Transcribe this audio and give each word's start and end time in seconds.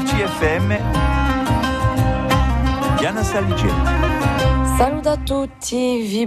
RCFM 0.00 0.78
Diana 2.98 3.22
Saligeti. 3.22 3.68
Salut 4.78 5.06
a 5.06 5.16
tutti, 5.16 6.00
vi 6.00 6.26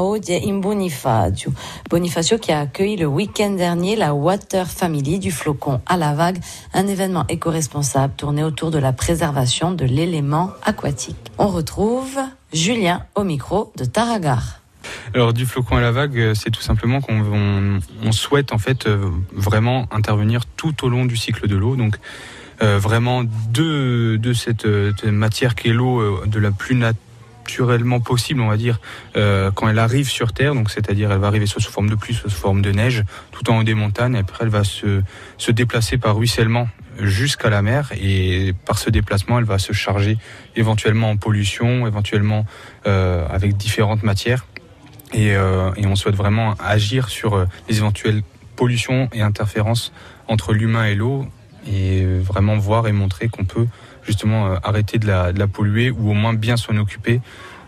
oggi 0.00 0.46
in 0.46 0.60
Bonifacio. 0.60 1.52
Bonifacio 1.88 2.38
qui 2.38 2.52
a 2.52 2.60
accueilli 2.60 2.96
le 2.96 3.06
week-end 3.06 3.56
dernier 3.56 3.96
la 3.96 4.12
Water 4.12 4.64
Family 4.64 5.18
du 5.18 5.32
flocon 5.32 5.80
à 5.86 5.96
la 5.96 6.14
vague, 6.14 6.38
un 6.72 6.86
événement 6.86 7.24
éco-responsable 7.28 8.14
tourné 8.16 8.44
autour 8.44 8.70
de 8.70 8.78
la 8.78 8.92
préservation 8.92 9.72
de 9.72 9.84
l'élément 9.84 10.50
aquatique. 10.64 11.32
On 11.38 11.48
retrouve 11.48 12.16
Julien 12.52 13.06
au 13.16 13.24
micro 13.24 13.72
de 13.76 13.84
Taragar. 13.84 14.61
Alors 15.14 15.32
du 15.34 15.44
flocon 15.44 15.76
à 15.76 15.80
la 15.80 15.92
vague, 15.92 16.32
c'est 16.34 16.50
tout 16.50 16.62
simplement 16.62 17.00
qu'on 17.00 17.80
on, 18.02 18.12
souhaite 18.12 18.52
en 18.52 18.58
fait 18.58 18.86
euh, 18.86 19.10
vraiment 19.32 19.86
intervenir 19.90 20.46
tout 20.56 20.84
au 20.84 20.88
long 20.88 21.04
du 21.04 21.16
cycle 21.16 21.48
de 21.48 21.56
l'eau. 21.56 21.76
Donc 21.76 21.96
euh, 22.62 22.78
vraiment 22.78 23.22
de, 23.24 24.16
de 24.16 24.32
cette, 24.32 24.64
euh, 24.64 24.92
matière 25.04 25.54
qui 25.54 25.68
est 25.68 25.72
l'eau 25.72 26.24
de 26.24 26.38
la 26.38 26.50
plus 26.50 26.74
naturelle 26.74 27.02
naturellement 27.42 28.00
possible, 28.00 28.40
on 28.40 28.48
va 28.48 28.56
dire, 28.56 28.80
euh, 29.16 29.50
quand 29.50 29.68
elle 29.68 29.78
arrive 29.78 30.08
sur 30.08 30.32
Terre. 30.32 30.54
Donc, 30.54 30.70
c'est-à-dire, 30.70 31.10
elle 31.10 31.18
va 31.18 31.26
arriver 31.26 31.46
soit 31.46 31.60
sous 31.60 31.72
forme 31.72 31.90
de 31.90 31.96
pluie, 31.96 32.14
soit 32.14 32.30
sous 32.30 32.36
forme 32.36 32.62
de 32.62 32.70
neige, 32.70 33.04
tout 33.32 33.50
en 33.50 33.58
haut 33.58 33.64
des 33.64 33.74
montagnes. 33.74 34.14
Et 34.14 34.20
après, 34.20 34.44
elle 34.44 34.50
va 34.50 34.64
se, 34.64 35.02
se 35.38 35.50
déplacer 35.50 35.98
par 35.98 36.16
ruissellement 36.16 36.68
jusqu'à 37.00 37.50
la 37.50 37.60
mer. 37.60 37.90
Et 38.00 38.54
par 38.64 38.78
ce 38.78 38.90
déplacement, 38.90 39.38
elle 39.38 39.44
va 39.44 39.58
se 39.58 39.72
charger 39.72 40.18
éventuellement 40.54 41.10
en 41.10 41.16
pollution, 41.16 41.86
éventuellement 41.86 42.46
euh, 42.86 43.26
avec 43.28 43.56
différentes 43.56 44.04
matières. 44.04 44.46
Et, 45.12 45.34
euh, 45.36 45.70
et, 45.76 45.86
on 45.86 45.96
souhaite 45.96 46.14
vraiment 46.14 46.54
agir 46.58 47.08
sur 47.08 47.34
euh, 47.34 47.46
les 47.68 47.78
éventuelles 47.78 48.22
pollutions 48.56 49.08
et 49.12 49.20
interférences 49.20 49.92
entre 50.28 50.52
l'humain 50.52 50.86
et 50.86 50.94
l'eau 50.94 51.26
et 51.70 52.04
vraiment 52.18 52.56
voir 52.56 52.88
et 52.88 52.92
montrer 52.92 53.28
qu'on 53.28 53.44
peut 53.44 53.66
justement 54.04 54.46
euh, 54.46 54.56
arrêter 54.62 54.98
de 54.98 55.06
la, 55.06 55.46
polluer 55.46 55.90
ou 55.90 56.10
au 56.10 56.14
moins 56.14 56.34
bien 56.34 56.56
s'en 56.56 56.76
occuper 56.76 57.20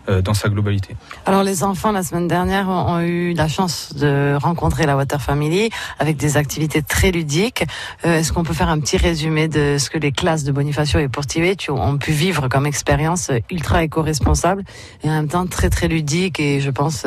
dans 0.07 0.33
sa 0.33 0.49
globalité. 0.49 0.95
Alors 1.25 1.43
les 1.43 1.63
enfants 1.63 1.91
la 1.91 2.03
semaine 2.03 2.27
dernière 2.27 2.69
ont 2.69 2.99
eu 2.99 3.33
la 3.33 3.47
chance 3.47 3.93
de 3.95 4.35
rencontrer 4.35 4.85
la 4.85 4.95
Water 4.95 5.21
Family 5.21 5.69
avec 5.99 6.17
des 6.17 6.37
activités 6.37 6.81
très 6.81 7.11
ludiques. 7.11 7.63
Euh, 8.05 8.19
est-ce 8.19 8.31
qu'on 8.33 8.43
peut 8.43 8.53
faire 8.53 8.69
un 8.69 8.79
petit 8.79 8.97
résumé 8.97 9.47
de 9.47 9.77
ce 9.79 9.89
que 9.89 9.97
les 9.97 10.11
classes 10.11 10.43
de 10.43 10.51
Bonifacio 10.51 10.99
et 10.99 11.07
Portivetti 11.07 11.71
ont 11.71 11.97
pu 11.97 12.11
vivre 12.11 12.47
comme 12.47 12.65
expérience 12.65 13.31
ultra 13.49 13.83
éco-responsable 13.83 14.63
et 15.03 15.09
en 15.09 15.13
même 15.13 15.27
temps 15.27 15.47
très 15.47 15.69
très 15.69 15.87
ludique 15.87 16.39
et 16.39 16.59
je 16.59 16.69
pense 16.69 17.05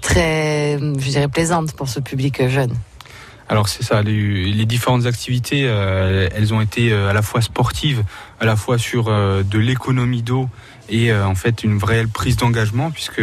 très, 0.00 0.78
je 0.78 1.08
dirais 1.10 1.28
plaisante 1.28 1.72
pour 1.72 1.88
ce 1.88 2.00
public 2.00 2.48
jeune? 2.48 2.74
Alors 3.48 3.68
c'est 3.68 3.82
ça, 3.82 4.02
les, 4.02 4.64
différentes 4.64 5.04
activités, 5.04 5.64
euh, 5.66 6.28
elles 6.34 6.54
ont 6.54 6.62
été 6.62 6.92
euh, 6.92 7.10
à 7.10 7.12
la 7.12 7.20
fois 7.20 7.42
sportives, 7.42 8.02
à 8.40 8.46
la 8.46 8.56
fois 8.56 8.78
sur 8.78 9.08
euh, 9.08 9.42
de 9.42 9.58
l'économie 9.58 10.22
d'eau 10.22 10.48
et 10.90 11.14
en 11.14 11.34
fait 11.34 11.64
une 11.64 11.78
vraie 11.78 12.06
prise 12.06 12.36
d'engagement 12.36 12.90
puisque 12.90 13.22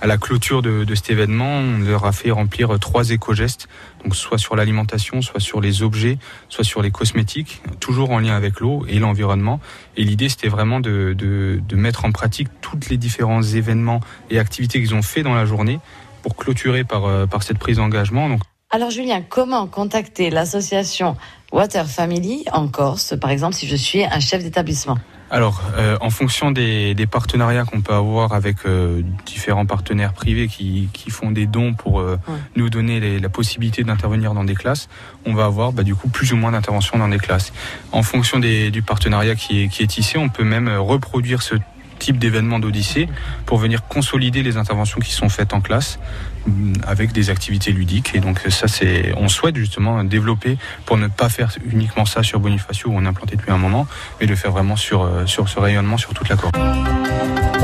à 0.00 0.06
la 0.08 0.18
clôture 0.18 0.60
de, 0.60 0.82
de, 0.82 0.94
cet 0.96 1.10
événement, 1.10 1.58
on 1.58 1.78
leur 1.78 2.04
a 2.04 2.10
fait 2.10 2.32
remplir 2.32 2.80
trois 2.80 3.10
éco-gestes, 3.10 3.68
donc 4.02 4.16
soit 4.16 4.38
sur 4.38 4.56
l'alimentation, 4.56 5.22
soit 5.22 5.38
sur 5.38 5.60
les 5.60 5.84
objets, 5.84 6.18
soit 6.48 6.64
sur 6.64 6.82
les 6.82 6.90
cosmétiques, 6.90 7.62
toujours 7.78 8.10
en 8.10 8.18
lien 8.18 8.34
avec 8.34 8.58
l'eau 8.58 8.84
et 8.88 8.98
l'environnement. 8.98 9.60
Et 9.96 10.02
l'idée 10.02 10.28
c'était 10.28 10.48
vraiment 10.48 10.80
de, 10.80 11.14
de, 11.16 11.60
de 11.64 11.76
mettre 11.76 12.06
en 12.06 12.10
pratique 12.10 12.48
tous 12.60 12.88
les 12.90 12.96
différents 12.96 13.42
événements 13.42 14.00
et 14.30 14.40
activités 14.40 14.80
qu'ils 14.80 14.96
ont 14.96 15.02
fait 15.02 15.22
dans 15.22 15.34
la 15.36 15.44
journée 15.44 15.78
pour 16.24 16.34
clôturer 16.34 16.82
par, 16.82 17.28
par 17.28 17.44
cette 17.44 17.58
prise 17.58 17.76
d'engagement. 17.76 18.36
Alors 18.76 18.90
Julien, 18.90 19.22
comment 19.26 19.66
contacter 19.66 20.28
l'association 20.28 21.16
Water 21.50 21.86
Family 21.86 22.44
en 22.52 22.68
Corse, 22.68 23.14
par 23.18 23.30
exemple, 23.30 23.54
si 23.54 23.66
je 23.66 23.74
suis 23.74 24.04
un 24.04 24.20
chef 24.20 24.42
d'établissement? 24.42 24.98
Alors, 25.30 25.62
euh, 25.78 25.96
en 26.02 26.10
fonction 26.10 26.50
des, 26.50 26.94
partenariats 27.10 27.64
qu'on 27.64 27.80
peut 27.80 27.94
avoir 27.94 28.34
avec 28.34 28.66
euh, 28.66 29.00
différents 29.24 29.64
partenaires 29.64 30.12
privés 30.12 30.46
qui, 30.46 30.90
font 31.08 31.30
des 31.30 31.46
dons 31.46 31.72
pour 31.72 32.00
euh, 32.00 32.18
nous 32.54 32.68
donner 32.68 33.18
la 33.18 33.28
possibilité 33.30 33.82
d'intervenir 33.82 34.34
dans 34.34 34.44
des 34.44 34.54
classes, 34.54 34.90
on 35.24 35.32
va 35.32 35.46
avoir 35.46 35.72
bah, 35.72 35.82
du 35.82 35.94
coup 35.94 36.10
plus 36.10 36.34
ou 36.34 36.36
moins 36.36 36.52
d'interventions 36.52 36.98
dans 36.98 37.08
des 37.08 37.18
classes. 37.18 37.54
En 37.92 38.02
fonction 38.02 38.40
du 38.40 38.82
partenariat 38.82 39.36
qui 39.36 39.62
est, 39.62 39.68
qui 39.68 39.84
est 39.84 39.86
tissé, 39.86 40.18
on 40.18 40.28
peut 40.28 40.44
même 40.44 40.68
reproduire 40.68 41.40
ce 41.40 41.54
type 41.98 42.18
d'événement 42.18 42.58
d'Odyssée 42.58 43.08
pour 43.44 43.58
venir 43.58 43.86
consolider 43.86 44.42
les 44.42 44.56
interventions 44.56 45.00
qui 45.00 45.12
sont 45.12 45.28
faites 45.28 45.52
en 45.52 45.60
classe 45.60 45.98
mm, 46.46 46.74
avec 46.86 47.12
des 47.12 47.30
activités 47.30 47.72
ludiques. 47.72 48.12
Et 48.14 48.20
donc 48.20 48.40
ça, 48.48 48.68
c'est, 48.68 49.12
on 49.16 49.28
souhaite 49.28 49.56
justement 49.56 50.04
développer 50.04 50.58
pour 50.84 50.96
ne 50.96 51.08
pas 51.08 51.28
faire 51.28 51.50
uniquement 51.70 52.04
ça 52.04 52.22
sur 52.22 52.40
Bonifacio 52.40 52.90
où 52.90 52.94
on 52.96 53.04
a 53.04 53.08
implanté 53.08 53.36
depuis 53.36 53.50
un 53.50 53.58
moment, 53.58 53.86
mais 54.20 54.26
de 54.26 54.34
faire 54.34 54.52
vraiment 54.52 54.76
sur, 54.76 55.02
euh, 55.02 55.26
ce 55.26 55.58
rayonnement 55.58 55.98
sur 55.98 56.14
toute 56.14 56.28
la 56.28 56.36
Corse. 56.36 56.52